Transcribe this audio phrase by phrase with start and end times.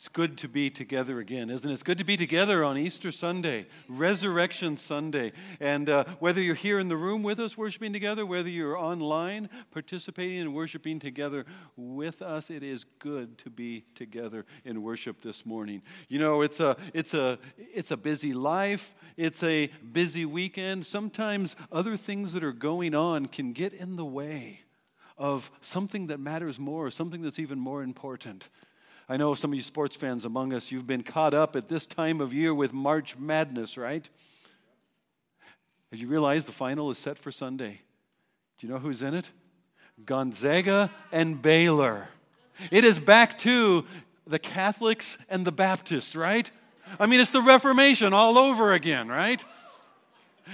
[0.00, 1.74] It's good to be together again, isn't it?
[1.74, 5.32] It's good to be together on Easter Sunday, Resurrection Sunday.
[5.60, 9.50] And uh, whether you're here in the room with us worshiping together, whether you're online
[9.70, 11.44] participating and worshiping together
[11.76, 15.82] with us, it is good to be together in worship this morning.
[16.08, 20.86] You know, it's a, it's a, it's a busy life, it's a busy weekend.
[20.86, 24.60] Sometimes other things that are going on can get in the way
[25.18, 28.48] of something that matters more, something that's even more important.
[29.10, 31.84] I know some of you sports fans among us, you've been caught up at this
[31.84, 34.08] time of year with March Madness, right?
[35.90, 37.80] Have you realized the final is set for Sunday?
[38.56, 39.32] Do you know who's in it?
[40.06, 42.06] Gonzaga and Baylor.
[42.70, 43.84] It is back to
[44.28, 46.48] the Catholics and the Baptists, right?
[47.00, 49.44] I mean, it's the Reformation all over again, right?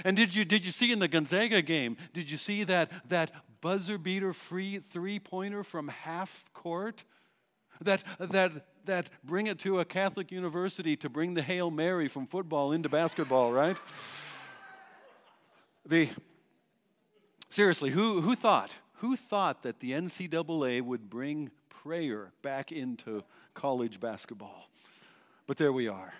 [0.03, 3.31] And did you, did you see in the Gonzaga game, did you see that, that
[3.61, 7.03] buzzer beater free three pointer from half court?
[7.81, 8.51] That, that,
[8.85, 12.89] that bring it to a Catholic university to bring the Hail Mary from football into
[12.89, 13.77] basketball, right?
[15.85, 16.09] The,
[17.49, 18.71] seriously, who, who thought?
[18.95, 24.69] Who thought that the NCAA would bring prayer back into college basketball?
[25.45, 26.13] But there we are.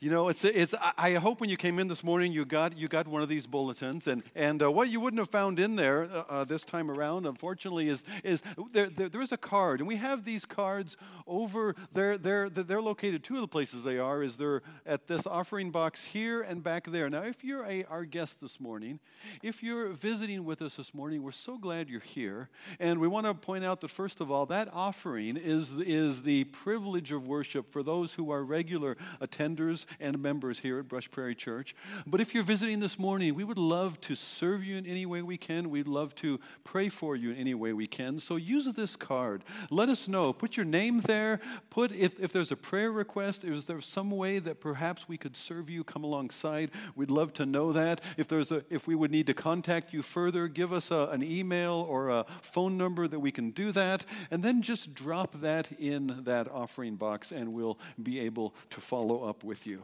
[0.00, 2.88] You know, it's, it's, I hope when you came in this morning, you got, you
[2.88, 4.06] got one of these bulletins.
[4.06, 7.26] And, and uh, what you wouldn't have found in there uh, uh, this time around,
[7.26, 9.80] unfortunately, is, is there, there, there is a card.
[9.80, 12.18] And we have these cards over there.
[12.18, 16.04] They're, they're located, two of the places they are, is they're at this offering box
[16.04, 17.08] here and back there.
[17.08, 19.00] Now, if you're a, our guest this morning,
[19.42, 22.48] if you're visiting with us this morning, we're so glad you're here.
[22.80, 26.44] And we want to point out that, first of all, that offering is, is the
[26.44, 29.61] privilege of worship for those who are regular attenders
[30.00, 31.74] and members here at Brush Prairie Church.
[32.06, 35.22] But if you're visiting this morning, we would love to serve you in any way
[35.22, 35.70] we can.
[35.70, 38.18] We'd love to pray for you in any way we can.
[38.18, 39.44] So use this card.
[39.70, 40.32] Let us know.
[40.32, 41.40] Put your name there.
[41.70, 45.36] Put if, if there's a prayer request, is there some way that perhaps we could
[45.36, 46.70] serve you, come alongside?
[46.96, 48.00] We'd love to know that.
[48.16, 51.22] If there's a if we would need to contact you further, give us a, an
[51.22, 54.04] email or a phone number that we can do that.
[54.30, 59.24] And then just drop that in that offering box and we'll be able to follow
[59.24, 59.82] up with with you.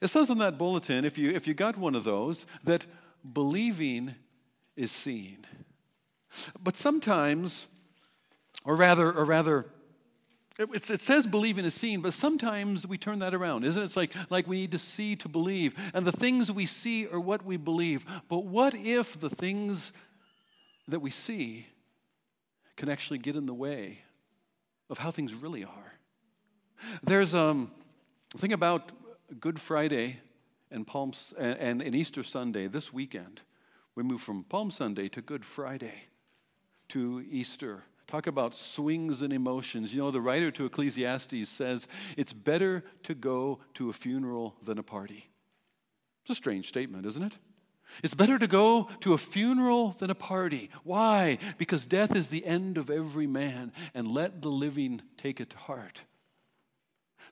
[0.00, 2.86] It says in that bulletin, if you, if you got one of those, that
[3.30, 4.14] believing
[4.74, 5.46] is seen.
[6.58, 7.66] But sometimes,
[8.64, 9.66] or rather, or rather,
[10.58, 13.84] it, it says believing is seen, but sometimes we turn that around, isn't it?
[13.84, 15.74] It's like, like we need to see to believe.
[15.92, 18.06] And the things we see are what we believe.
[18.30, 19.92] But what if the things
[20.88, 21.66] that we see
[22.76, 23.98] can actually get in the way
[24.88, 25.92] of how things really are?
[27.02, 27.72] There's, um,
[28.36, 28.92] Think about
[29.40, 30.20] Good Friday
[30.70, 33.40] and, Palm, and, and Easter Sunday this weekend.
[33.94, 35.94] We move from Palm Sunday to Good Friday
[36.90, 37.84] to Easter.
[38.06, 39.94] Talk about swings and emotions.
[39.94, 41.88] You know, the writer to Ecclesiastes says
[42.18, 45.30] it's better to go to a funeral than a party.
[46.22, 47.38] It's a strange statement, isn't it?
[48.02, 50.68] It's better to go to a funeral than a party.
[50.84, 51.38] Why?
[51.56, 55.56] Because death is the end of every man, and let the living take it to
[55.56, 56.02] heart.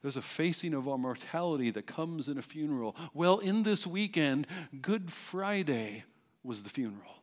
[0.04, 2.94] There's a facing of our mortality that comes in a funeral.
[3.14, 4.46] Well, in this weekend,
[4.82, 6.04] Good Friday
[6.42, 7.22] was the funeral.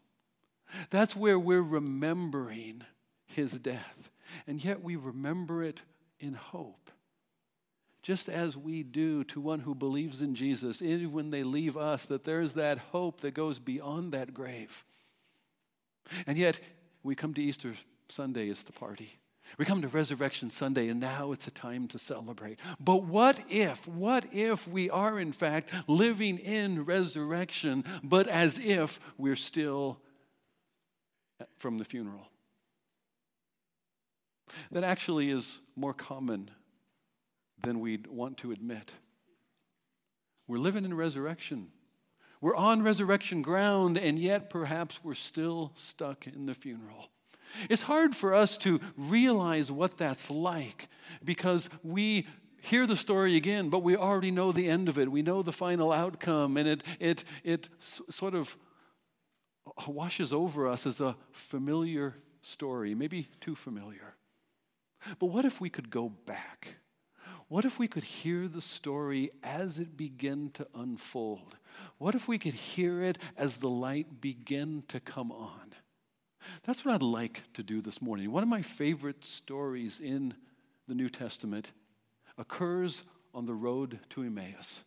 [0.89, 2.81] That's where we're remembering
[3.27, 4.09] his death.
[4.47, 5.83] And yet we remember it
[6.19, 6.89] in hope.
[8.01, 12.07] Just as we do to one who believes in Jesus, even when they leave us,
[12.07, 14.83] that there's that hope that goes beyond that grave.
[16.25, 16.59] And yet,
[17.03, 17.75] we come to Easter
[18.09, 19.20] Sunday, it's the party.
[19.57, 22.59] We come to Resurrection Sunday, and now it's a time to celebrate.
[22.79, 28.99] But what if, what if we are in fact living in resurrection, but as if
[29.17, 29.99] we're still
[31.57, 32.27] from the funeral?
[34.71, 36.51] That actually is more common
[37.63, 38.93] than we'd want to admit.
[40.47, 41.67] We're living in resurrection.
[42.41, 47.09] We're on resurrection ground, and yet perhaps we're still stuck in the funeral.
[47.69, 50.87] It's hard for us to realize what that's like
[51.23, 52.27] because we
[52.61, 55.11] hear the story again, but we already know the end of it.
[55.11, 58.55] We know the final outcome, and it, it, it sort of
[59.87, 64.15] washes over us as a familiar story, maybe too familiar.
[65.19, 66.75] But what if we could go back?
[67.47, 71.57] What if we could hear the story as it began to unfold?
[71.97, 75.70] What if we could hear it as the light began to come on?
[76.63, 78.31] That's what I'd like to do this morning.
[78.31, 80.33] One of my favorite stories in
[80.87, 81.71] the New Testament
[82.37, 83.03] occurs
[83.33, 84.83] on the road to Emmaus,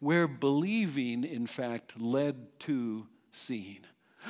[0.00, 3.80] where believing, in fact, led to seeing.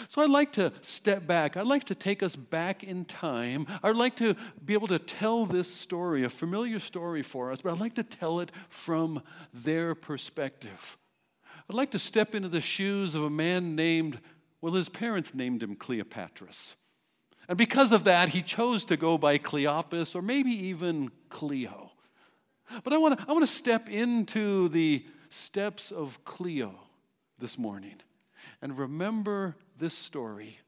[0.09, 1.57] So I'd like to step back.
[1.57, 3.67] I'd like to take us back in time.
[3.83, 7.73] I'd like to be able to tell this story, a familiar story for us, but
[7.73, 10.97] I'd like to tell it from their perspective.
[11.69, 14.21] I'd like to step into the shoes of a man named,
[14.65, 16.73] well, his parents named him Cleopatras.
[17.51, 21.93] And because of that, he chose to go by Cleopas or maybe even Cleo.
[22.83, 26.81] But I want to I want to step into the steps of Cleo
[27.39, 27.97] this morning
[28.63, 30.59] and remember this story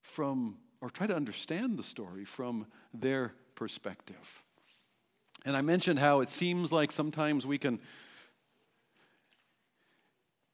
[0.00, 4.44] from, or try to understand the story from their perspective.
[5.44, 7.80] And I mentioned how it seems like sometimes we can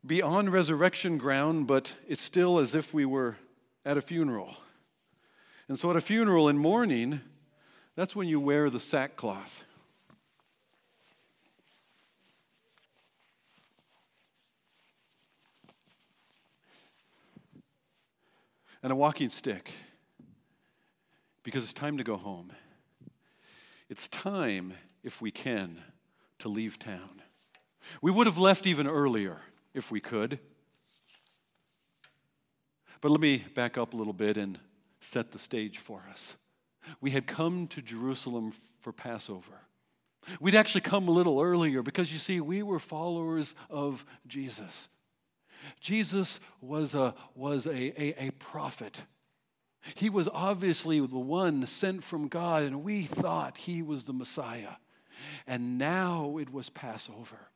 [0.07, 3.37] be on resurrection ground, but it's still as if we were
[3.85, 4.57] at a funeral.
[5.69, 7.21] And so at a funeral in mourning,
[7.97, 9.65] that's when you wear the sackcloth.
[18.83, 19.73] and a walking stick
[21.43, 22.51] because it's time to go home.
[23.89, 25.83] It's time, if we can,
[26.39, 27.21] to leave town.
[28.01, 29.39] We would have left even earlier
[29.75, 30.39] if we could.
[33.01, 34.59] But let me back up a little bit and
[35.01, 36.37] set the stage for us.
[37.01, 39.61] We had come to Jerusalem for Passover.
[40.39, 44.89] We'd actually come a little earlier because you see, we were followers of Jesus.
[45.81, 49.03] Jesus was a, was a, a, a prophet.
[49.95, 54.77] He was obviously the one sent from God, and we thought he was the Messiah.
[55.47, 57.51] And now it was Passover.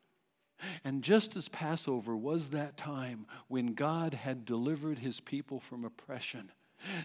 [0.84, 6.50] And just as Passover was that time when God had delivered his people from oppression,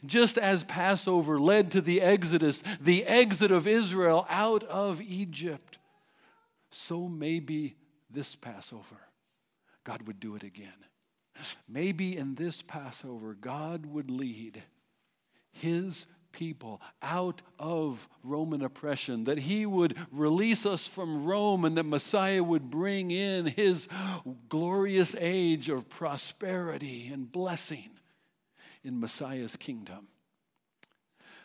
[0.06, 5.80] just as Passover led to the Exodus, the exit of Israel out of Egypt,
[6.72, 7.76] so maybe
[8.10, 8.98] this Passover,
[9.84, 10.74] God would do it again.
[11.68, 14.62] Maybe in this Passover, God would lead
[15.52, 21.84] his people out of Roman oppression, that he would release us from Rome, and that
[21.84, 23.88] Messiah would bring in his
[24.48, 27.90] glorious age of prosperity and blessing
[28.84, 30.08] in Messiah's kingdom.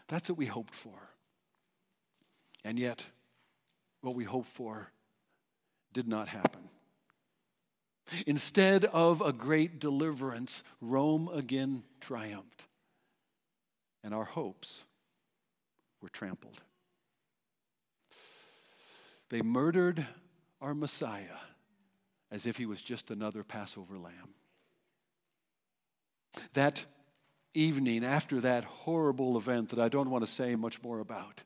[0.09, 1.11] That's what we hoped for.
[2.65, 3.05] And yet,
[4.01, 4.91] what we hoped for
[5.93, 6.61] did not happen.
[8.27, 12.67] Instead of a great deliverance, Rome again triumphed.
[14.05, 14.85] And our hopes
[16.01, 16.61] were trampled.
[19.31, 20.07] They murdered
[20.61, 21.39] our Messiah
[22.31, 24.35] as if he was just another Passover lamb.
[26.53, 26.85] That
[27.55, 31.43] evening, after that horrible event that I don't want to say much more about,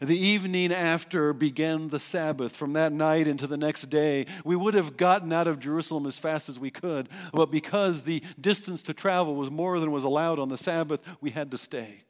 [0.00, 2.54] the evening after began the Sabbath.
[2.54, 6.18] From that night into the next day, we would have gotten out of Jerusalem as
[6.18, 10.38] fast as we could, but because the distance to travel was more than was allowed
[10.38, 12.04] on the Sabbath, we had to stay.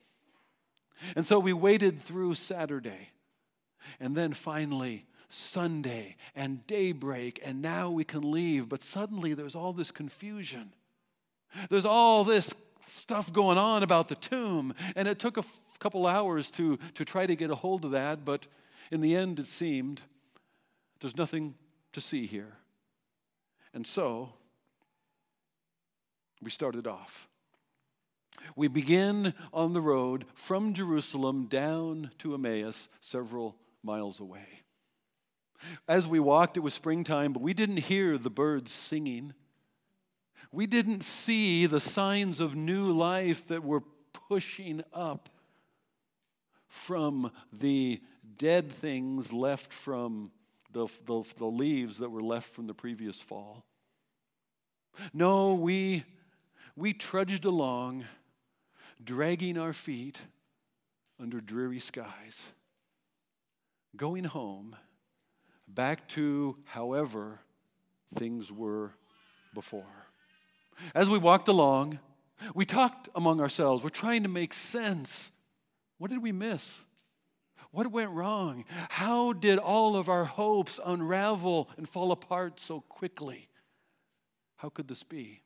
[1.14, 3.10] And so we waited through Saturday.
[4.00, 8.68] And then finally, Sunday and daybreak, and now we can leave.
[8.68, 10.72] But suddenly there's all this confusion.
[11.70, 12.52] There's all this
[12.86, 15.44] stuff going on about the tomb, and it took a
[15.78, 18.46] couple hours to, to try to get a hold of that, but
[18.90, 20.02] in the end, it seemed
[21.00, 21.54] there's nothing
[21.92, 22.54] to see here.
[23.74, 24.30] And so,
[26.40, 27.28] we started off.
[28.54, 34.62] We begin on the road from Jerusalem down to Emmaus, several miles away.
[35.88, 39.34] As we walked, it was springtime, but we didn't hear the birds singing.
[40.52, 43.82] We didn't see the signs of new life that were
[44.28, 45.28] pushing up
[46.68, 48.00] from the
[48.38, 50.30] dead things left from
[50.72, 53.64] the, the, the, leaves that were left from the previous fall.
[55.12, 56.04] No, we,
[56.74, 58.04] we trudged along,
[59.02, 60.18] dragging our feet
[61.20, 62.48] under dreary skies,
[63.96, 64.76] going home,
[65.66, 67.40] back to however
[68.14, 68.92] things were
[69.54, 70.05] before.
[70.94, 71.98] As we walked along,
[72.54, 73.82] we talked among ourselves.
[73.82, 75.30] We're trying to make sense
[75.98, 76.84] what did we miss?
[77.70, 78.64] What went wrong?
[78.90, 83.48] How did all of our hopes unravel and fall apart so quickly?
[84.56, 85.42] How could this be?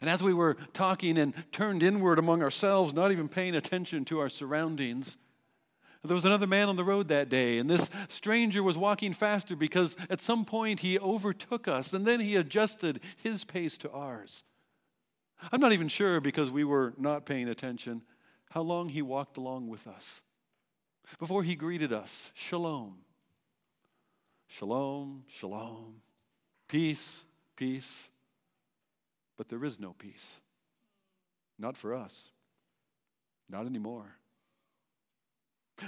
[0.00, 4.20] And as we were talking and turned inward among ourselves, not even paying attention to
[4.20, 5.18] our surroundings,
[6.04, 9.54] there was another man on the road that day, and this stranger was walking faster
[9.54, 14.42] because at some point he overtook us, and then he adjusted his pace to ours.
[15.52, 18.02] I'm not even sure because we were not paying attention
[18.50, 20.22] how long he walked along with us.
[21.18, 22.98] Before he greeted us, shalom.
[24.48, 26.02] Shalom, shalom.
[26.68, 27.24] Peace,
[27.56, 28.10] peace.
[29.36, 30.40] But there is no peace.
[31.58, 32.30] Not for us.
[33.48, 34.16] Not anymore.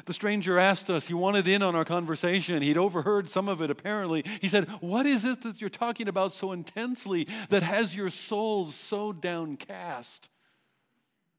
[0.07, 2.63] The stranger asked us, he wanted in on our conversation.
[2.63, 4.25] He'd overheard some of it apparently.
[4.41, 8.75] He said, What is it that you're talking about so intensely that has your souls
[8.75, 10.29] so downcast?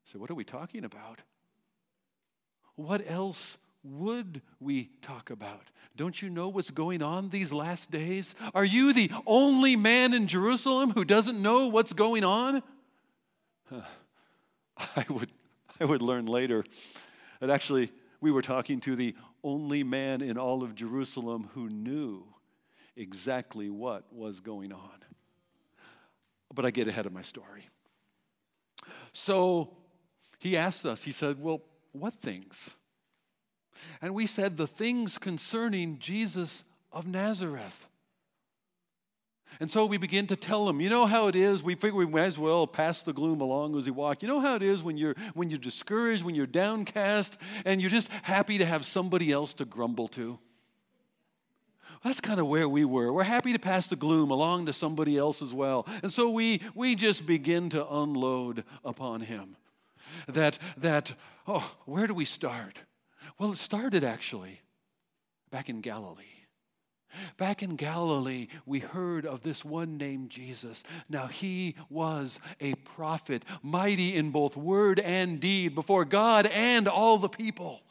[0.06, 1.22] I said, What are we talking about?
[2.76, 5.62] What else would we talk about?
[5.96, 8.36] Don't you know what's going on these last days?
[8.54, 12.62] Are you the only man in Jerusalem who doesn't know what's going on?
[13.72, 15.30] I would,
[15.80, 16.66] I would learn later
[17.40, 17.92] that actually
[18.26, 19.14] we were talking to the
[19.44, 22.24] only man in all of Jerusalem who knew
[22.96, 25.04] exactly what was going on.
[26.52, 27.70] But I get ahead of my story.
[29.14, 29.78] So
[30.40, 32.72] he asked us, he said, Well, what things?
[34.02, 37.88] And we said, The things concerning Jesus of Nazareth.
[39.60, 41.64] And so we begin to tell him, you know how it is.
[41.64, 44.22] We figure we might as well pass the gloom along as we walk.
[44.22, 47.90] You know how it is when you're when you're discouraged, when you're downcast, and you're
[47.90, 50.40] just happy to have somebody else to grumble to.
[52.04, 53.12] That's kind of where we were.
[53.12, 55.88] We're happy to pass the gloom along to somebody else as well.
[56.04, 59.56] And so we we just begin to unload upon him.
[60.28, 61.14] That that
[61.48, 62.80] oh, where do we start?
[63.40, 64.62] Well, it started actually
[65.50, 66.35] back in Galilee.
[67.38, 70.84] Back in Galilee, we heard of this one named Jesus.
[71.08, 77.18] Now, he was a prophet, mighty in both word and deed before God and all
[77.18, 77.82] the people.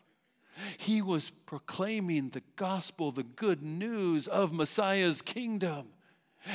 [0.79, 5.89] He was proclaiming the gospel, the good news of Messiah's kingdom.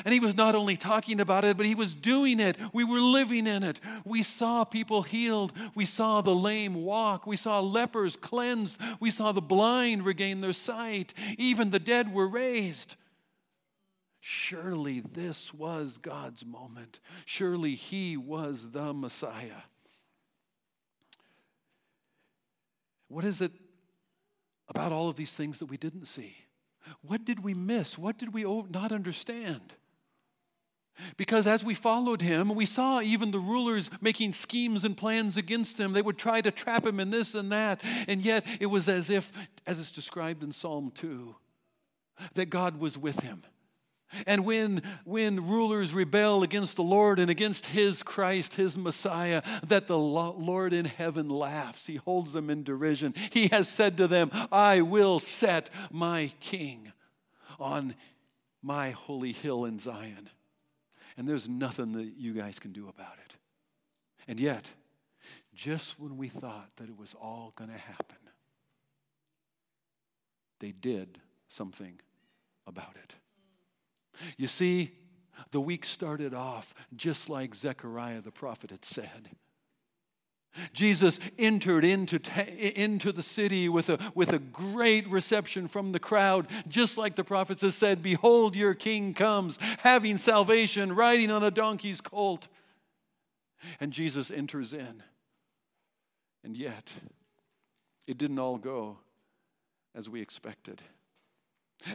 [0.05, 2.57] And he was not only talking about it, but he was doing it.
[2.73, 3.81] We were living in it.
[4.05, 5.53] We saw people healed.
[5.75, 7.25] We saw the lame walk.
[7.25, 8.77] We saw lepers cleansed.
[8.99, 11.13] We saw the blind regain their sight.
[11.37, 12.95] Even the dead were raised.
[14.19, 16.99] Surely this was God's moment.
[17.25, 19.63] Surely he was the Messiah.
[23.07, 23.51] What is it
[24.67, 26.35] about all of these things that we didn't see?
[27.01, 27.97] What did we miss?
[27.97, 29.73] What did we not understand?
[31.17, 35.79] Because as we followed him, we saw even the rulers making schemes and plans against
[35.79, 35.93] him.
[35.93, 37.81] They would try to trap him in this and that.
[38.07, 39.31] And yet it was as if,
[39.65, 41.35] as it's described in Psalm 2,
[42.33, 43.43] that God was with him.
[44.25, 49.87] And when, when rulers rebel against the Lord and against his Christ, his Messiah, that
[49.87, 51.85] the Lord in heaven laughs.
[51.85, 53.13] He holds them in derision.
[53.31, 56.91] He has said to them, I will set my king
[57.59, 57.95] on
[58.61, 60.29] my holy hill in Zion.
[61.19, 63.35] And there's nothing that you guys can do about it.
[64.29, 64.71] And yet,
[65.53, 68.15] just when we thought that it was all going to happen,
[70.61, 71.99] they did something
[72.65, 73.15] about it.
[74.37, 74.91] You see,
[75.51, 79.27] the week started off just like Zechariah the prophet had said.
[80.73, 82.19] Jesus entered into,
[82.57, 87.23] into the city with a, with a great reception from the crowd, just like the
[87.23, 92.47] prophets had said Behold, your king comes, having salvation, riding on a donkey's colt.
[93.79, 95.03] And Jesus enters in.
[96.43, 96.93] And yet,
[98.07, 98.97] it didn't all go
[99.93, 100.81] as we expected.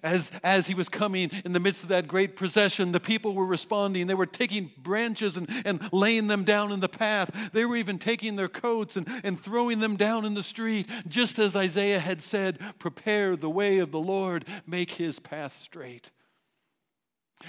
[0.03, 3.45] As, as he was coming in the midst of that great procession, the people were
[3.45, 4.07] responding.
[4.07, 7.51] They were taking branches and, and laying them down in the path.
[7.53, 11.39] They were even taking their coats and, and throwing them down in the street, just
[11.39, 16.11] as Isaiah had said Prepare the way of the Lord, make his path straight.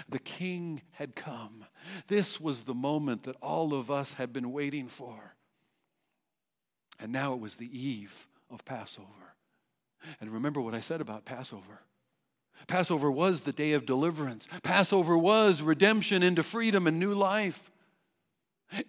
[0.10, 1.64] The king had come.
[2.08, 5.36] This was the moment that all of us had been waiting for.
[7.00, 9.08] And now it was the eve of Passover.
[10.20, 11.82] And remember what I said about Passover
[12.68, 14.48] Passover was the day of deliverance.
[14.64, 17.72] Passover was redemption into freedom and new life.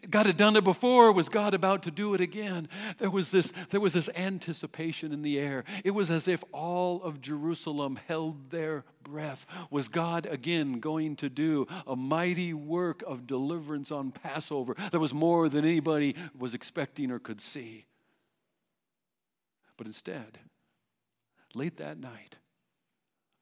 [0.09, 1.13] God had done it before.
[1.13, 2.69] Was God about to do it again?
[2.99, 5.65] There was, this, there was this anticipation in the air.
[5.85, 9.47] It was as if all of Jerusalem held their breath.
[9.71, 15.15] Was God again going to do a mighty work of deliverance on Passover that was
[15.15, 17.85] more than anybody was expecting or could see?
[19.77, 20.39] But instead,
[21.55, 22.39] late that night,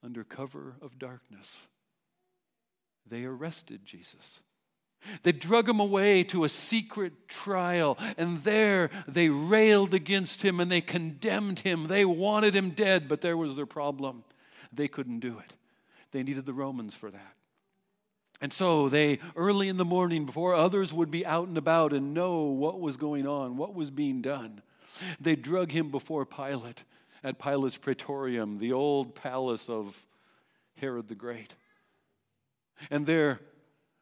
[0.04, 1.66] under cover of darkness,
[3.06, 4.40] they arrested Jesus.
[5.22, 10.70] They drug him away to a secret trial, and there they railed against him and
[10.70, 11.88] they condemned him.
[11.88, 14.24] They wanted him dead, but there was their problem.
[14.72, 15.54] They couldn't do it.
[16.12, 17.34] They needed the Romans for that.
[18.40, 22.14] And so they, early in the morning, before others would be out and about and
[22.14, 24.62] know what was going on, what was being done,
[25.20, 26.84] they drug him before Pilate
[27.24, 30.06] at Pilate's Praetorium, the old palace of
[30.76, 31.54] Herod the Great.
[32.90, 33.40] And there,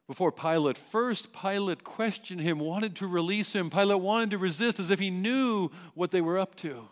[0.07, 0.76] before Pilate.
[0.76, 3.71] First, Pilate questioned him, wanted to release him.
[3.71, 6.88] Pilate wanted to resist as if he knew what they were up to,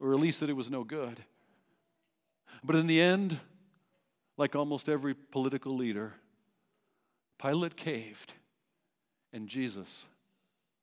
[0.00, 1.22] or at least that it was no good.
[2.64, 3.38] But in the end,
[4.36, 6.14] like almost every political leader,
[7.40, 8.32] Pilate caved
[9.32, 10.06] and Jesus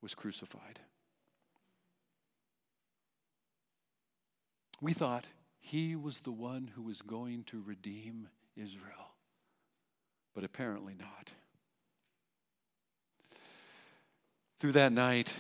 [0.02, 0.80] was crucified.
[4.86, 5.26] We thought
[5.58, 9.16] he was the one who was going to redeem Israel,
[10.36, 11.32] but apparently not.
[14.60, 15.34] Through that night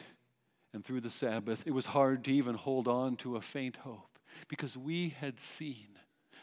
[0.73, 4.17] and through the Sabbath, it was hard to even hold on to a faint hope
[4.47, 5.89] because we had seen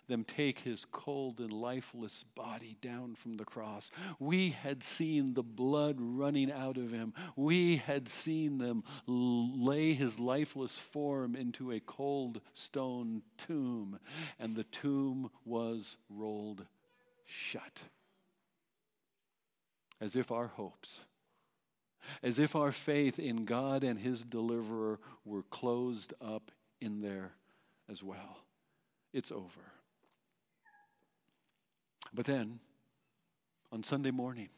[0.08, 3.90] them take his cold and lifeless body down from the cross.
[4.18, 7.14] We had seen the blood running out of him.
[7.36, 13.98] We had seen them lay his lifeless form into a cold stone tomb,
[14.38, 16.66] and the tomb was rolled
[17.24, 17.82] shut.
[20.00, 21.04] As if our hopes,
[22.22, 27.32] as if our faith in God and his deliverer were closed up in there
[27.88, 28.38] as well.
[29.12, 29.60] It's over.
[32.14, 32.60] But then,
[33.70, 34.48] on Sunday morning,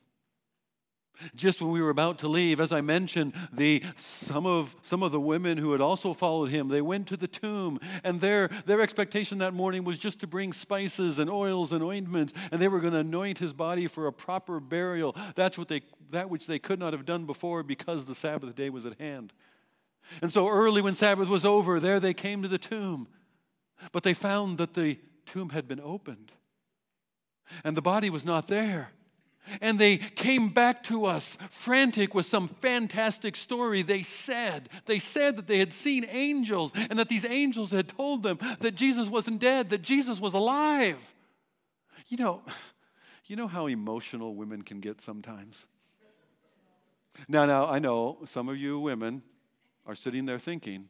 [1.36, 5.12] just when we were about to leave, as I mentioned, the, some, of, some of
[5.12, 8.80] the women who had also followed him, they went to the tomb, and their, their
[8.80, 12.80] expectation that morning was just to bring spices and oils and ointments, and they were
[12.80, 15.16] going to anoint his body for a proper burial.
[15.36, 18.70] That's what they, that which they could not have done before because the Sabbath day
[18.70, 19.32] was at hand.
[20.20, 23.06] And so early when Sabbath was over, there they came to the tomb,
[23.92, 26.32] but they found that the tomb had been opened
[27.62, 28.90] and the body was not there.
[29.60, 33.82] And they came back to us frantic with some fantastic story.
[33.82, 38.22] They said, they said that they had seen angels and that these angels had told
[38.22, 41.14] them that Jesus wasn't dead, that Jesus was alive.
[42.08, 42.42] You know,
[43.26, 45.66] you know how emotional women can get sometimes?
[47.28, 49.22] Now, now, I know some of you women
[49.86, 50.88] are sitting there thinking,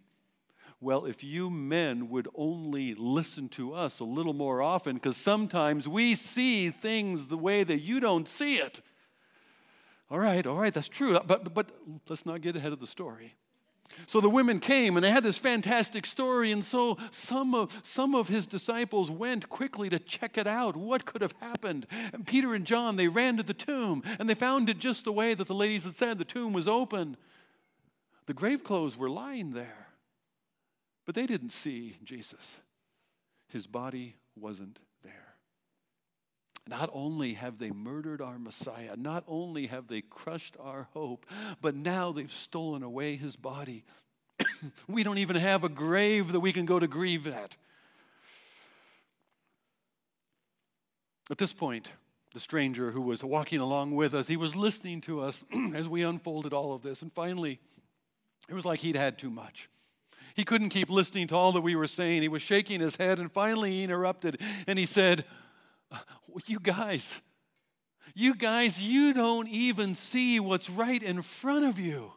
[0.81, 5.89] well, if you men would only listen to us a little more often, because sometimes
[5.89, 8.81] we see things the way that you don't see it.
[10.11, 11.19] All right, all right, that's true.
[11.27, 11.71] But, but
[12.09, 13.35] let's not get ahead of the story.
[14.07, 18.15] So the women came and they had this fantastic story, and so some of, some
[18.15, 20.77] of his disciples went quickly to check it out.
[20.77, 21.87] What could have happened?
[22.13, 25.13] And Peter and John, they ran to the tomb and they found it just the
[25.13, 27.17] way that the ladies had said the tomb was open.
[28.27, 29.84] The grave clothes were lying there.
[31.07, 32.61] But they didn't see Jesus,
[33.49, 35.35] his body wasn't there.
[36.67, 41.27] Not only have they murdered our Messiah, not only have they crushed our hope,
[41.61, 43.85] but now they've stolen away his body.
[44.89, 47.57] we don't even have a grave that we can go to grieve at.
[51.31, 51.91] At this point,
[52.33, 56.03] the stranger who was walking along with us, he was listening to us as we
[56.03, 57.03] unfolded all of this.
[57.03, 57.61] And finally,
[58.49, 59.69] it was like he'd had too much.
[60.35, 62.23] He couldn't keep listening to all that we were saying.
[62.23, 65.25] He was shaking his head, and finally he interrupted and he said,
[66.47, 67.21] You guys,
[68.15, 72.13] you guys, you don't even see what's right in front of you.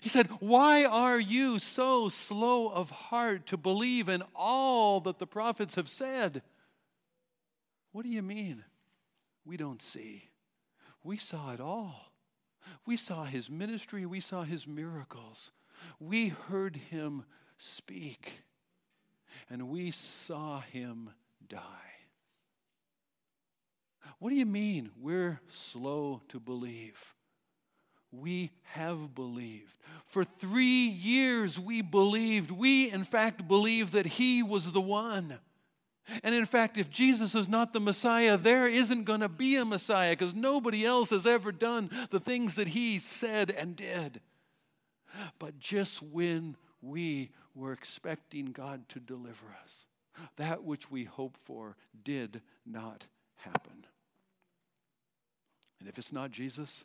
[0.00, 5.26] He said, Why are you so slow of heart to believe in all that the
[5.26, 6.42] prophets have said?
[7.92, 8.64] What do you mean?
[9.44, 10.30] We don't see.
[11.02, 12.12] We saw it all.
[12.86, 15.52] We saw his ministry, we saw his miracles.
[16.00, 17.24] We heard him
[17.56, 18.42] speak,
[19.50, 21.10] and we saw him
[21.48, 21.60] die.
[24.18, 27.14] What do you mean we're slow to believe?
[28.10, 29.76] We have believed.
[30.06, 32.50] For three years, we believed.
[32.50, 35.38] We, in fact, believed that He was the one.
[36.22, 39.64] And in fact, if Jesus is not the Messiah, there isn't going to be a
[39.64, 44.20] Messiah because nobody else has ever done the things that He said and did.
[45.38, 49.86] But just when we were expecting God to deliver us,
[50.36, 53.86] that which we hoped for did not happen.
[55.80, 56.84] And if it's not Jesus,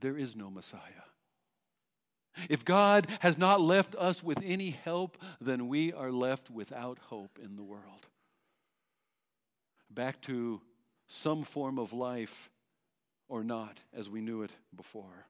[0.00, 0.80] there is no Messiah.
[2.50, 7.38] If God has not left us with any help, then we are left without hope
[7.42, 8.08] in the world.
[9.90, 10.60] Back to
[11.06, 12.50] some form of life
[13.28, 15.26] or not as we knew it before.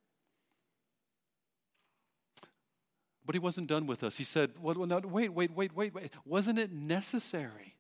[3.27, 4.17] But he wasn't done with us.
[4.17, 6.13] He said, well, no, wait, wait, wait, wait, wait.
[6.25, 7.75] Wasn't it necessary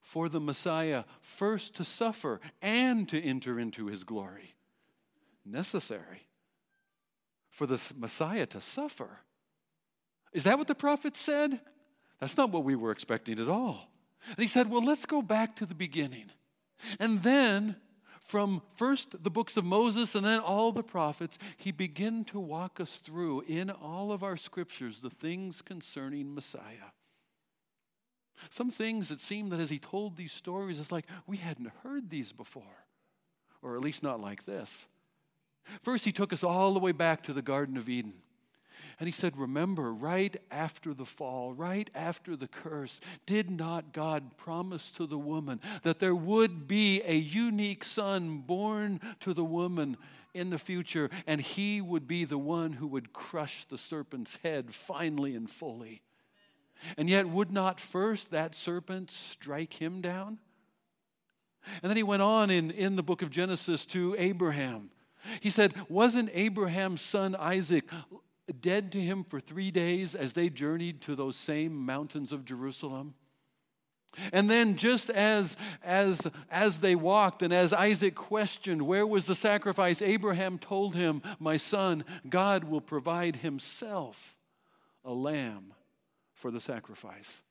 [0.00, 4.54] for the Messiah first to suffer and to enter into his glory?
[5.44, 6.28] Necessary
[7.50, 9.18] for the Messiah to suffer.
[10.32, 11.60] Is that what the prophet said?
[12.20, 13.90] That's not what we were expecting at all.
[14.28, 16.30] And he said, well, let's go back to the beginning.
[17.00, 17.76] And then
[18.28, 22.78] from first the books of Moses and then all the prophets, he began to walk
[22.78, 26.92] us through in all of our scriptures the things concerning Messiah.
[28.50, 32.10] Some things it seemed that as he told these stories, it's like we hadn't heard
[32.10, 32.84] these before,
[33.62, 34.88] or at least not like this.
[35.82, 38.12] First, he took us all the way back to the Garden of Eden.
[38.98, 44.36] And he said, Remember, right after the fall, right after the curse, did not God
[44.36, 49.96] promise to the woman that there would be a unique son born to the woman
[50.34, 54.72] in the future, and he would be the one who would crush the serpent's head
[54.72, 56.02] finally and fully?
[56.96, 60.38] And yet, would not first that serpent strike him down?
[61.82, 64.90] And then he went on in, in the book of Genesis to Abraham.
[65.40, 67.84] He said, Wasn't Abraham's son Isaac
[68.60, 73.14] dead to him for three days as they journeyed to those same mountains of Jerusalem?
[74.32, 79.34] And then, just as, as, as they walked, and as Isaac questioned, Where was the
[79.34, 80.02] sacrifice?
[80.02, 84.36] Abraham told him, My son, God will provide himself
[85.04, 85.74] a lamb
[86.32, 87.42] for the sacrifice.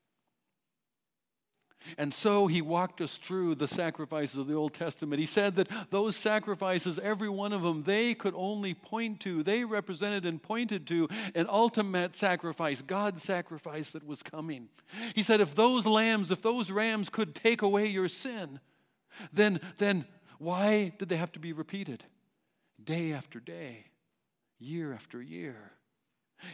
[1.98, 5.20] And so he walked us through the sacrifices of the Old Testament.
[5.20, 9.64] He said that those sacrifices, every one of them, they could only point to, they
[9.64, 14.70] represented and pointed to an ultimate sacrifice, God's sacrifice that was coming.
[15.16, 18.60] He said, if those lambs, if those rams could take away your sin,
[19.32, 20.06] then, then
[20.40, 22.04] why did they have to be repeated?
[22.84, 23.86] Day after day,
[24.60, 25.72] year after year.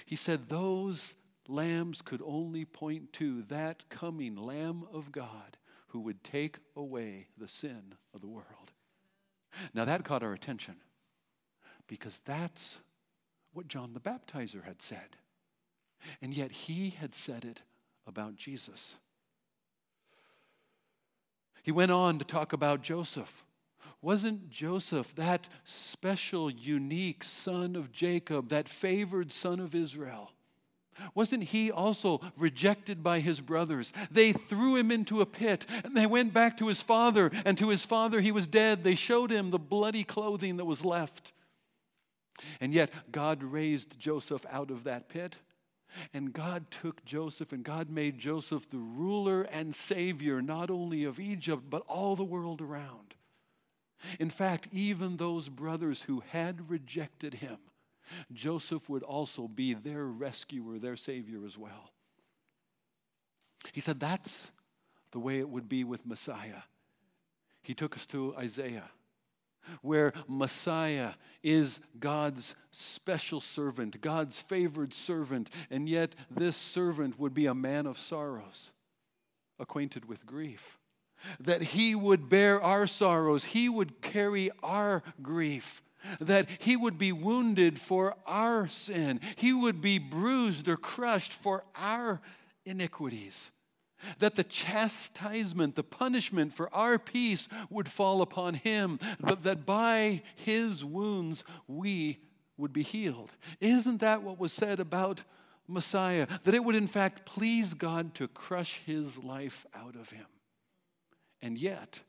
[0.06, 1.16] He said, those
[1.48, 7.48] lambs could only point to that coming Lamb of God who would take away the
[7.48, 8.72] sin of the world.
[9.74, 10.76] Now that caught our attention
[11.88, 12.80] because that's
[13.54, 15.18] what John the Baptizer had said.
[16.22, 17.62] And yet he had said it
[18.08, 18.96] about Jesus.
[21.62, 23.46] He went on to talk about Joseph.
[24.02, 30.32] Wasn't Joseph that special, unique son of Jacob, that favored son of Israel?
[31.16, 33.94] Wasn't he also rejected by his brothers?
[34.12, 37.70] They threw him into a pit and they went back to his father, and to
[37.70, 38.84] his father he was dead.
[38.84, 41.34] They showed him the bloody clothing that was left.
[42.60, 45.36] And yet, God raised Joseph out of that pit.
[46.14, 51.20] And God took Joseph and God made Joseph the ruler and savior, not only of
[51.20, 53.14] Egypt, but all the world around.
[54.20, 57.58] In fact, even those brothers who had rejected him
[58.32, 61.92] Joseph would also be their rescuer, their savior as well.
[63.72, 64.52] He said that's
[65.12, 66.64] the way it would be with Messiah.
[67.62, 68.90] He took us to Isaiah,
[69.82, 71.12] where Messiah
[71.42, 77.86] is God's special servant, God's favored servant, and yet this servant would be a man
[77.86, 78.72] of sorrows,
[79.60, 80.78] acquainted with grief.
[81.40, 85.82] That he would bear our sorrows, he would carry our grief
[86.20, 91.64] that he would be wounded for our sin, he would be bruised or crushed for
[91.76, 92.22] our
[92.66, 93.52] iniquities.
[94.20, 100.24] That the chastisement, the punishment for our peace would fall upon him, but that by
[100.36, 102.20] his wounds we
[102.58, 103.32] would be healed.
[103.62, 105.24] Isn't that what was said about
[105.68, 106.28] Messiah?
[106.44, 110.26] That it would in fact please God to crush his life out of him.
[111.42, 112.02] And yet,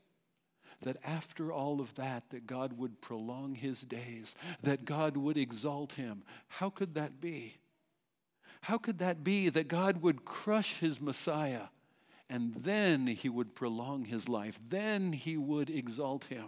[0.81, 5.93] that after all of that that God would prolong his days, that God would exalt
[5.93, 6.23] him.
[6.47, 7.55] How could that be?
[8.61, 11.67] How could that be that God would crush his Messiah
[12.29, 14.59] and then he would prolong his life?
[14.67, 16.47] Then he would exalt him.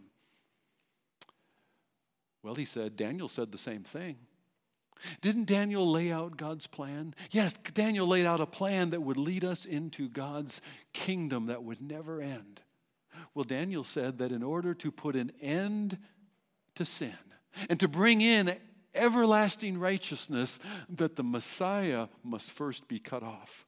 [2.41, 4.17] Well, he said, Daniel said the same thing.
[5.21, 7.13] Didn't Daniel lay out God's plan?
[7.29, 10.61] Yes, Daniel laid out a plan that would lead us into God's
[10.93, 12.61] kingdom that would never end.
[13.33, 15.97] Well, Daniel said that in order to put an end
[16.75, 17.13] to sin
[17.69, 18.55] and to bring in
[18.95, 23.65] everlasting righteousness, that the Messiah must first be cut off.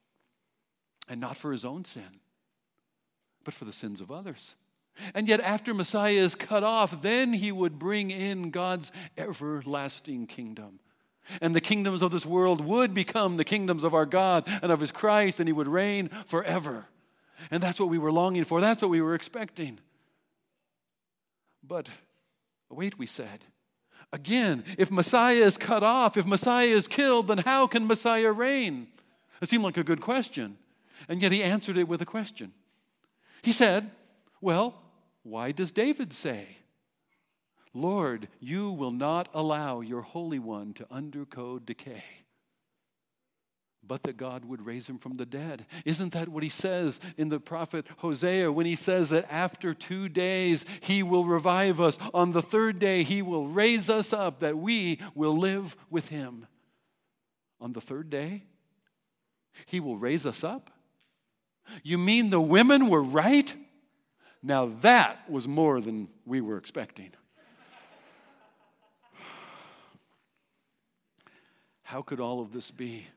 [1.07, 2.19] And not for his own sin,
[3.43, 4.55] but for the sins of others.
[5.15, 10.79] And yet, after Messiah is cut off, then he would bring in God's everlasting kingdom.
[11.41, 14.79] And the kingdoms of this world would become the kingdoms of our God and of
[14.79, 16.85] his Christ, and he would reign forever.
[17.52, 18.62] And that's what we were longing for.
[18.62, 19.80] That's what we were expecting.
[21.63, 21.89] But
[22.69, 23.45] wait, we said.
[24.12, 28.88] Again, if Messiah is cut off, if Messiah is killed, then how can Messiah reign?
[29.41, 30.58] It seemed like a good question.
[31.08, 32.52] And yet he answered it with a question.
[33.41, 33.91] He said,
[34.41, 34.82] Well,
[35.23, 36.58] why does David say,
[37.73, 42.04] Lord, you will not allow your Holy One to undergo decay?
[43.89, 45.65] But that God would raise him from the dead.
[45.84, 50.08] Isn't that what he says in the prophet Hosea when he says that after two
[50.08, 51.97] days he will revive us?
[52.13, 56.45] On the third day he will raise us up that we will live with him.
[57.60, 58.43] On the third day,
[59.65, 60.69] he will raise us up?
[61.84, 63.54] You mean the women were right?
[64.41, 67.10] Now that was more than we were expecting.
[71.84, 73.08] How could all of this be?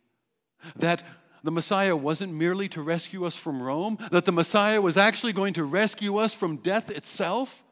[0.77, 1.03] That
[1.42, 5.55] the Messiah wasn't merely to rescue us from Rome, that the Messiah was actually going
[5.55, 7.64] to rescue us from death itself?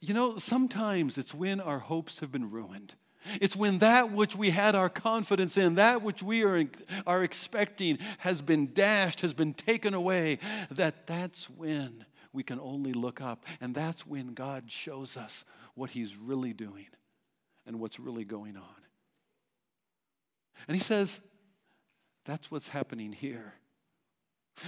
[0.00, 2.94] You know, sometimes it's when our hopes have been ruined.
[3.40, 6.64] It's when that which we had our confidence in, that which we are,
[7.06, 10.38] are expecting, has been dashed, has been taken away,
[10.70, 13.44] that that's when we can only look up.
[13.60, 16.86] And that's when God shows us what He's really doing
[17.66, 18.64] and what's really going on.
[20.66, 21.20] And He says,
[22.30, 23.54] that's what's happening here.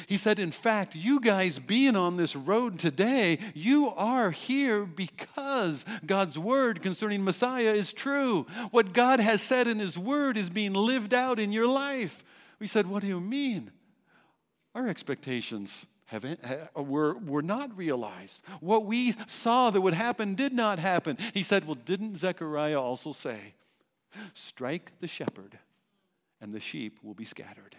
[0.09, 5.85] He said, In fact, you guys being on this road today, you are here because
[6.05, 8.47] God's word concerning Messiah is true.
[8.73, 12.25] What God has said in His word is being lived out in your life.
[12.59, 13.71] We said, What do you mean?
[14.75, 16.25] Our expectations have,
[16.75, 18.43] were, were not realized.
[18.61, 21.17] What we saw that would happen did not happen.
[21.33, 23.55] He said, Well, didn't Zechariah also say,
[24.35, 25.59] Strike the shepherd,
[26.43, 27.77] and the sheep will be scattered?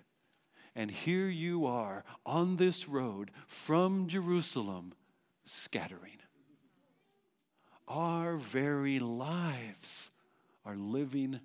[0.75, 4.93] And here you are on this road from Jerusalem,
[5.45, 6.17] scattering.
[7.87, 10.09] Our very lives
[10.65, 11.39] are living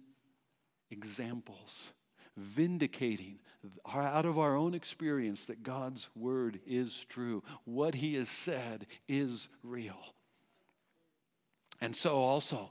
[0.91, 1.93] examples,
[2.37, 3.41] vindicating
[3.87, 7.43] out of our own experience that God's word is true.
[7.65, 9.99] What he has said is real.
[11.81, 12.71] And so, also,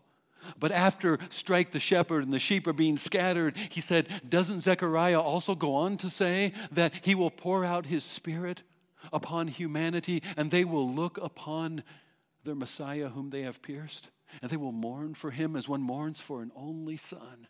[0.60, 5.20] but after strike the shepherd and the sheep are being scattered, he said, Doesn't Zechariah
[5.20, 8.64] also go on to say that he will pour out his spirit
[9.12, 11.84] upon humanity and they will look upon
[12.44, 14.12] their Messiah whom they have pierced?
[14.42, 17.48] And they will mourn for him as one mourns for an only son.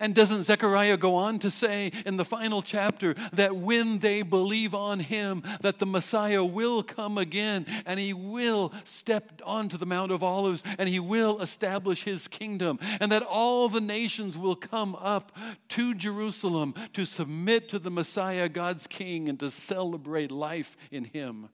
[0.00, 4.74] And doesn't Zechariah go on to say in the final chapter that when they believe
[4.74, 10.12] on him, that the Messiah will come again and he will step onto the Mount
[10.12, 14.96] of Olives and he will establish his kingdom and that all the nations will come
[14.96, 15.36] up
[15.68, 21.48] to Jerusalem to submit to the Messiah, God's King, and to celebrate life in him.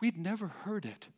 [0.00, 1.08] We'd never heard it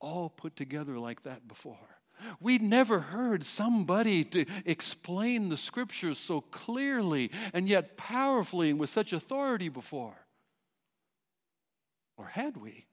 [0.00, 1.95] all put together like that before.
[2.40, 8.90] We'd never heard somebody to explain the scriptures so clearly and yet powerfully and with
[8.90, 10.16] such authority before.
[12.16, 12.86] Or had we?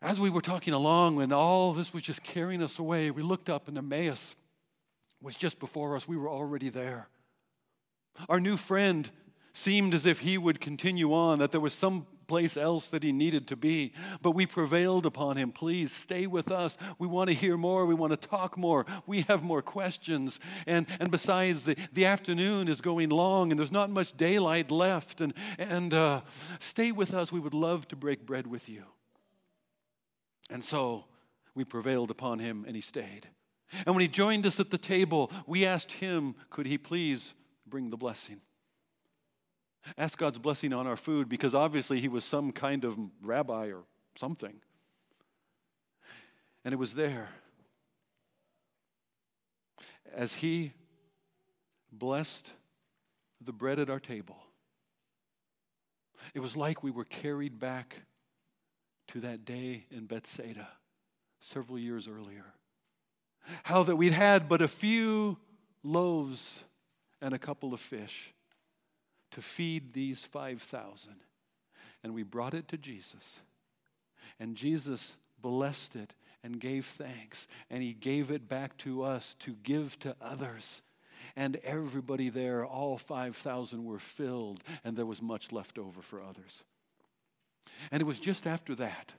[0.00, 3.48] As we were talking along, when all this was just carrying us away, we looked
[3.48, 4.36] up and Emmaus
[5.22, 6.06] was just before us.
[6.06, 7.08] We were already there.
[8.28, 9.10] Our new friend
[9.54, 13.12] seemed as if he would continue on, that there was some place else that he
[13.12, 13.92] needed to be.
[14.22, 15.52] But we prevailed upon him.
[15.52, 16.76] Please stay with us.
[16.98, 17.86] We want to hear more.
[17.86, 18.86] We want to talk more.
[19.06, 20.40] We have more questions.
[20.66, 25.20] And, and besides, the, the afternoon is going long and there's not much daylight left.
[25.20, 26.22] And, and uh,
[26.58, 27.32] stay with us.
[27.32, 28.84] We would love to break bread with you.
[30.50, 31.04] And so
[31.54, 33.28] we prevailed upon him and he stayed.
[33.86, 37.34] And when he joined us at the table, we asked him, could he please
[37.66, 38.40] bring the blessing?
[39.98, 43.82] Ask God's blessing on our food because obviously he was some kind of rabbi or
[44.16, 44.54] something.
[46.64, 47.28] And it was there.
[50.12, 50.72] As he
[51.92, 52.52] blessed
[53.40, 54.36] the bread at our table,
[56.32, 58.02] it was like we were carried back
[59.08, 60.68] to that day in Bethsaida
[61.40, 62.46] several years earlier.
[63.64, 65.36] How that we'd had but a few
[65.82, 66.64] loaves
[67.20, 68.33] and a couple of fish
[69.34, 71.14] to feed these 5,000.
[72.02, 73.40] And we brought it to Jesus.
[74.40, 77.46] And Jesus blessed it and gave thanks.
[77.70, 80.82] And he gave it back to us to give to others.
[81.36, 86.62] And everybody there, all 5,000 were filled, and there was much left over for others.
[87.90, 89.12] And it was just after that,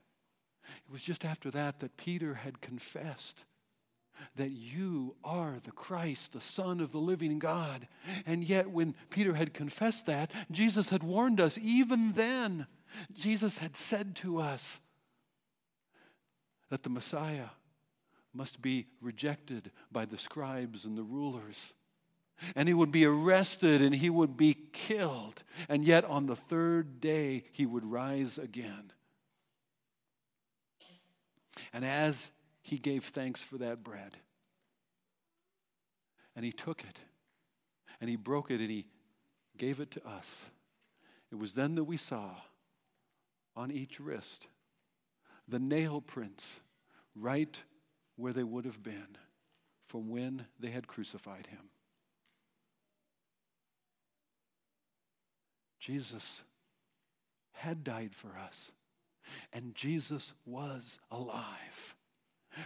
[0.86, 3.44] it was just after that that Peter had confessed
[4.36, 7.88] that you are the Christ, the Son of the living God.
[8.26, 12.68] And yet, when Peter had confessed that, Jesus had warned us, even then,
[13.14, 14.80] Jesus had said to us
[16.70, 17.50] that the Messiah
[18.34, 21.74] must be rejected by the scribes and the rulers.
[22.56, 25.44] And he would be arrested and he would be killed.
[25.70, 28.92] And yet, on the third day, he would rise again.
[31.72, 32.32] And as
[32.66, 34.18] he gave thanks for that bread.
[36.36, 36.98] And he took it
[38.02, 38.88] and he broke it and he
[39.56, 40.48] gave it to us.
[41.32, 42.32] It was then that we saw
[43.56, 44.48] on each wrist
[45.48, 46.60] the nail prints
[47.16, 47.62] right
[48.16, 49.16] where they would have been
[49.86, 51.70] from when they had crucified him.
[55.80, 56.44] Jesus
[57.52, 58.72] had died for us,
[59.54, 61.96] and Jesus was alive.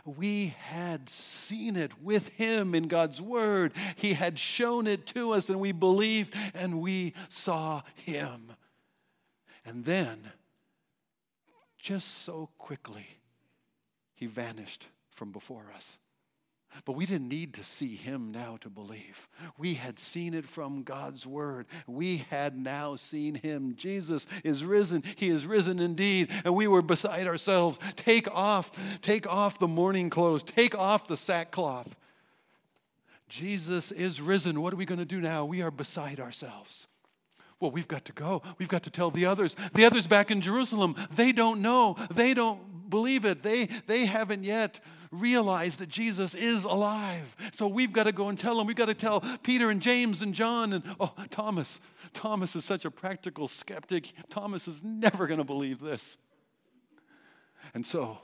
[0.05, 3.73] We had seen it with him in God's word.
[3.95, 8.53] He had shown it to us, and we believed and we saw him.
[9.65, 10.31] And then,
[11.77, 13.07] just so quickly,
[14.13, 15.97] he vanished from before us.
[16.85, 19.27] But we didn't need to see him now to believe.
[19.57, 21.65] We had seen it from God's word.
[21.87, 23.75] We had now seen him.
[23.75, 25.03] Jesus is risen.
[25.15, 26.29] He is risen indeed.
[26.45, 27.79] And we were beside ourselves.
[27.95, 31.95] Take off, take off the mourning clothes, take off the sackcloth.
[33.27, 34.61] Jesus is risen.
[34.61, 35.45] What are we going to do now?
[35.45, 36.87] We are beside ourselves.
[37.59, 38.41] Well, we've got to go.
[38.57, 39.55] We've got to tell the others.
[39.75, 41.97] The others back in Jerusalem, they don't know.
[42.09, 43.43] They don't believe it.
[43.43, 44.79] They, they haven't yet
[45.11, 47.35] realized that Jesus is alive.
[47.51, 48.67] So we've got to go and tell them.
[48.67, 51.81] We've got to tell Peter and James and John and, oh, Thomas.
[52.13, 54.11] Thomas is such a practical skeptic.
[54.29, 56.17] Thomas is never going to believe this.
[57.73, 58.19] And so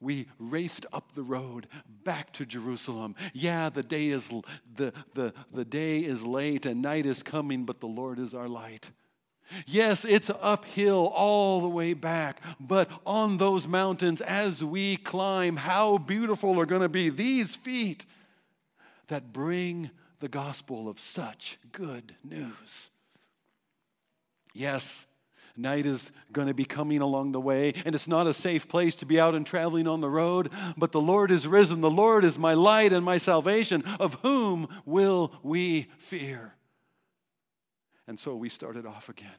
[0.00, 1.68] we raced up the road
[2.04, 3.14] back to Jerusalem.
[3.32, 4.28] Yeah, the day is
[4.76, 8.48] the, the, the day is late and night is coming, but the Lord is our
[8.48, 8.90] light.
[9.66, 15.98] Yes, it's uphill all the way back, but on those mountains as we climb, how
[15.98, 18.06] beautiful are going to be these feet
[19.08, 22.90] that bring the gospel of such good news.
[24.54, 25.06] Yes,
[25.56, 28.96] Night is going to be coming along the way, and it's not a safe place
[28.96, 30.50] to be out and traveling on the road.
[30.78, 31.82] But the Lord is risen.
[31.82, 33.84] The Lord is my light and my salvation.
[34.00, 36.54] Of whom will we fear?
[38.06, 39.30] And so we started off again.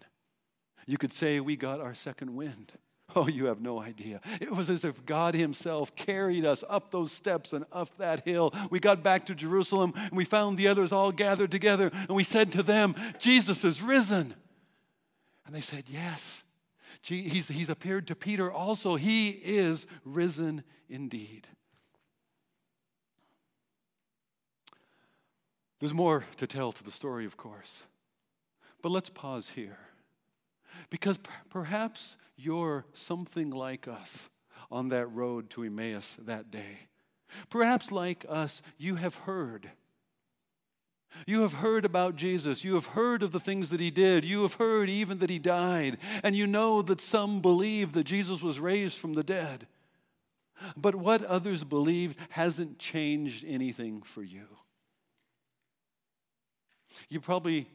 [0.85, 2.71] You could say we got our second wind.
[3.15, 4.21] Oh, you have no idea.
[4.41, 8.53] It was as if God Himself carried us up those steps and up that hill.
[8.71, 12.23] We got back to Jerusalem and we found the others all gathered together and we
[12.23, 14.33] said to them, Jesus is risen.
[15.45, 16.43] And they said, Yes.
[17.01, 18.95] He's, he's appeared to Peter also.
[18.95, 21.47] He is risen indeed.
[25.79, 27.83] There's more to tell to the story, of course.
[28.83, 29.79] But let's pause here.
[30.91, 31.17] Because
[31.49, 34.29] perhaps you're something like us
[34.71, 36.87] on that road to Emmaus that day.
[37.49, 39.71] Perhaps, like us, you have heard
[41.25, 42.63] you have heard about Jesus.
[42.63, 44.25] You have heard of the things that he did.
[44.25, 45.97] You have heard even that he died.
[46.23, 49.67] And you know that some believe that Jesus was raised from the dead.
[50.75, 54.45] But what others believe hasn't changed anything for you.
[57.09, 57.67] You probably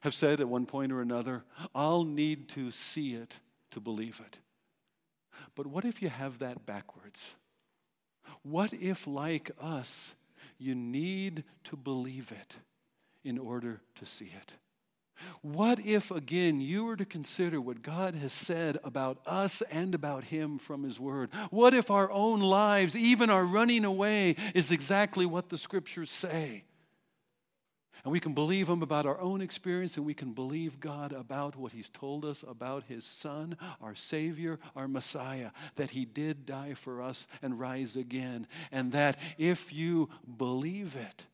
[0.00, 3.36] have said at one point or another, I'll need to see it
[3.72, 4.38] to believe it.
[5.54, 7.34] But what if you have that backwards?
[8.42, 10.14] What if, like us,
[10.58, 12.56] you need to believe it
[13.24, 14.54] in order to see it.
[15.42, 20.24] What if, again, you were to consider what God has said about us and about
[20.24, 21.30] Him from His Word?
[21.50, 26.64] What if our own lives, even our running away, is exactly what the Scriptures say?
[28.04, 31.56] And we can believe Him about our own experience, and we can believe God about
[31.56, 36.74] what He's told us about His Son, our Savior, our Messiah, that He did die
[36.74, 38.46] for us and rise again.
[38.72, 41.26] And that if you believe it,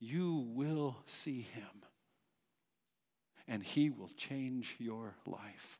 [0.00, 1.64] you will see him
[3.46, 5.78] and he will change your life.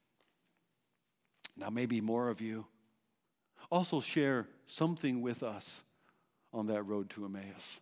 [1.56, 2.66] Now, maybe more of you
[3.70, 5.82] also share something with us
[6.52, 7.80] on that road to Emmaus.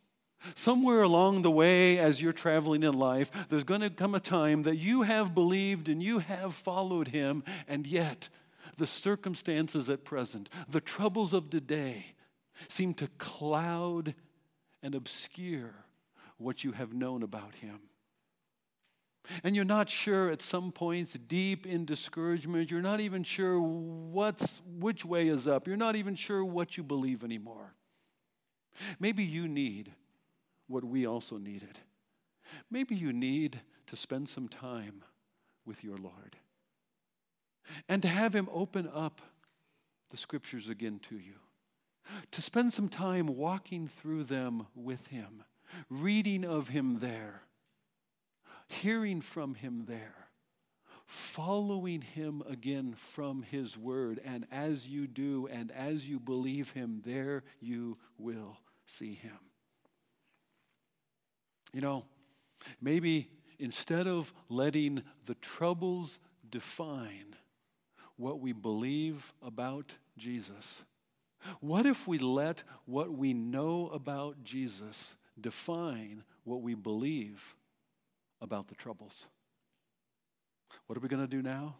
[0.54, 4.62] Somewhere along the way, as you're traveling in life, there's going to come a time
[4.62, 8.28] that you have believed and you have followed him, and yet
[8.76, 12.14] the circumstances at present, the troubles of today,
[12.68, 14.14] seem to cloud
[14.82, 15.74] and obscure
[16.38, 17.80] what you have known about him.
[19.42, 24.60] And you're not sure at some points, deep in discouragement, you're not even sure what's,
[24.78, 25.66] which way is up.
[25.66, 27.74] You're not even sure what you believe anymore.
[29.00, 29.92] Maybe you need
[30.66, 31.78] what we also needed.
[32.70, 35.04] Maybe you need to spend some time
[35.64, 36.36] with your Lord
[37.88, 39.20] and to have Him open up
[40.10, 41.34] the scriptures again to you,
[42.30, 45.42] to spend some time walking through them with Him
[45.88, 47.42] reading of him there,
[48.68, 50.28] hearing from him there,
[51.06, 54.20] following him again from his word.
[54.24, 59.38] And as you do, and as you believe him, there you will see him.
[61.76, 62.06] You know,
[62.80, 67.36] maybe instead of letting the troubles define
[68.16, 70.86] what we believe about Jesus,
[71.60, 77.56] what if we let what we know about Jesus define what we believe
[78.40, 79.26] about the troubles?
[80.86, 81.76] What are we going to do now?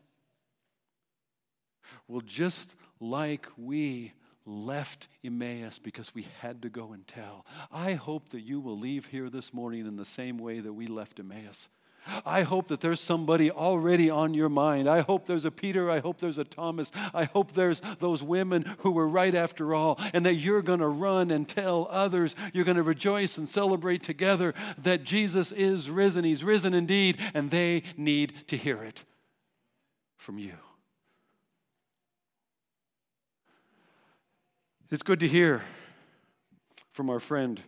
[2.07, 4.13] Well, just like we
[4.47, 9.07] left Emmaus because we had to go and tell, I hope that you will leave
[9.07, 11.69] here this morning in the same way that we left Emmaus.
[12.25, 14.89] I hope that there's somebody already on your mind.
[14.89, 15.91] I hope there's a Peter.
[15.91, 16.93] I hope there's a Thomas.
[17.13, 20.89] I hope there's those women who were right after all, and that you're going to
[20.89, 22.37] run and tell others.
[22.53, 26.25] You're going to rejoice and celebrate together that Jesus is risen.
[26.25, 29.03] He's risen indeed, and they need to hear it
[30.17, 30.55] from you.
[34.89, 35.63] It's good to hear
[36.91, 37.61] from our friend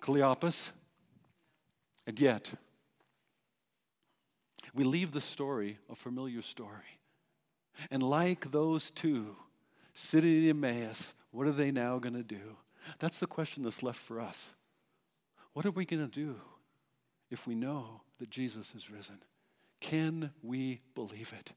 [0.00, 0.72] Cleopas,
[2.06, 2.50] and yet,
[4.72, 7.00] we leave the story a familiar story.
[7.90, 9.36] And like those two
[9.92, 12.56] sitting in Emmaus, what are they now going to do?
[12.98, 14.52] That's the question that's left for us.
[15.52, 16.36] What are we going to do
[17.30, 19.18] if we know that Jesus is risen?
[19.80, 21.52] Can we believe it?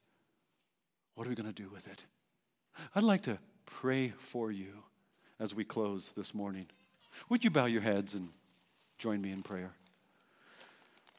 [1.15, 2.03] What are we going to do with it?
[2.93, 3.39] I'd like to
[3.69, 4.83] pray for you
[5.39, 6.67] as we close this morning.
[7.29, 8.29] Would you bow your heads and
[8.97, 9.71] join me in prayer?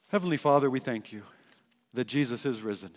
[0.09, 1.23] Heavenly Father, we thank you
[1.93, 2.91] that Jesus is risen.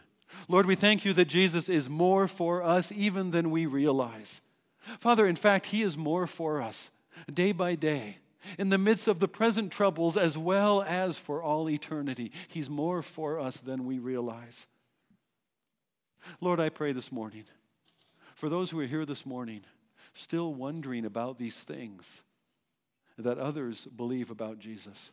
[0.49, 4.41] Lord, we thank you that Jesus is more for us even than we realize.
[4.81, 6.91] Father, in fact, He is more for us
[7.33, 8.19] day by day.
[8.59, 13.01] In the midst of the present troubles as well as for all eternity, He's more
[13.01, 14.67] for us than we realize.
[16.41, 17.45] Lord, I pray this morning
[18.35, 19.63] for those who are here this morning
[20.13, 22.23] still wondering about these things
[23.19, 25.13] that others believe about Jesus.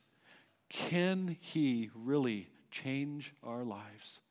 [0.69, 4.21] Can He really change our lives.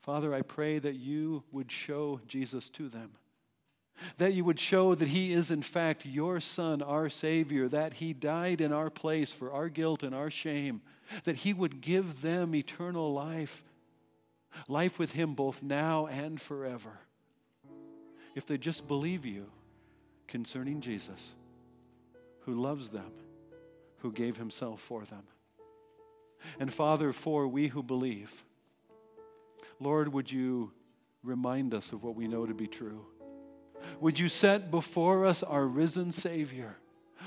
[0.00, 3.12] Father, I pray that you would show Jesus to them.
[4.18, 8.12] That you would show that He is, in fact, your Son, our Savior, that He
[8.12, 10.80] died in our place for our guilt and our shame,
[11.24, 13.62] that He would give them eternal life,
[14.68, 17.00] life with Him both now and forever.
[18.34, 19.46] If they just believe you
[20.26, 21.34] concerning Jesus,
[22.40, 23.12] who loves them,
[23.98, 25.24] who gave Himself for them.
[26.58, 28.44] And Father, for we who believe,
[29.78, 30.72] Lord, would you
[31.22, 33.06] remind us of what we know to be true?
[34.00, 36.76] Would you set before us our risen Savior?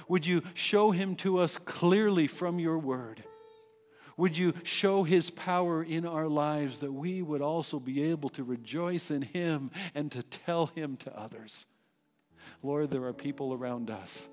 [0.07, 3.23] Would you show him to us clearly from your word?
[4.17, 8.43] Would you show his power in our lives that we would also be able to
[8.43, 11.65] rejoice in him and to tell him to others?
[12.61, 14.27] Lord, there are people around us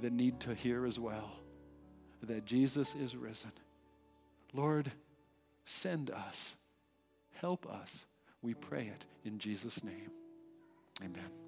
[0.00, 1.30] that need to hear as well
[2.22, 3.52] that Jesus is risen.
[4.52, 4.90] Lord,
[5.64, 6.56] send us.
[7.34, 8.06] Help us.
[8.42, 10.10] We pray it in Jesus' name.
[11.02, 11.47] Amen.